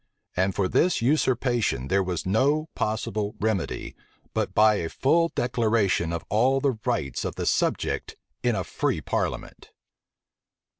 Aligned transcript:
And 0.35 0.55
for 0.55 0.67
this 0.67 1.03
usurpation 1.03 1.87
there 1.87 2.01
was 2.01 2.25
no 2.25 2.69
possible 2.73 3.35
remedy, 3.39 3.95
but 4.33 4.51
by 4.55 4.77
a 4.77 4.89
full 4.89 5.29
declaration 5.35 6.11
of 6.11 6.25
all 6.27 6.59
the 6.59 6.79
rights 6.85 7.23
of 7.23 7.35
the 7.35 7.45
subject 7.45 8.15
in 8.41 8.55
a 8.55 8.63
free 8.63 8.99
parliament. 8.99 9.69